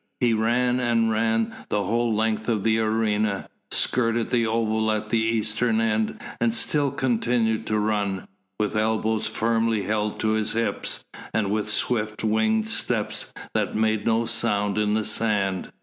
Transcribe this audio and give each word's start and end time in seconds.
He 0.19 0.33
ran 0.33 0.79
and 0.79 1.11
ran 1.11 1.53
the 1.69 1.83
whole 1.83 2.11
length 2.15 2.47
of 2.49 2.63
the 2.63 2.79
arena, 2.79 3.47
skirted 3.69 4.31
the 4.31 4.47
oval 4.47 4.91
at 4.91 5.11
the 5.11 5.19
eastern 5.19 5.79
end, 5.79 6.19
and 6.39 6.55
still 6.55 6.89
continued 6.89 7.67
to 7.67 7.77
run, 7.77 8.27
with 8.59 8.75
elbows 8.75 9.27
firmly 9.27 9.83
held 9.83 10.19
to 10.21 10.29
his 10.29 10.53
hips 10.53 11.05
and 11.35 11.51
with 11.51 11.69
swift 11.69 12.23
winged 12.23 12.67
steps 12.67 13.31
that 13.53 13.75
made 13.75 14.07
no 14.07 14.25
sound 14.25 14.79
in 14.79 14.95
the 14.95 15.05
sand. 15.05 15.71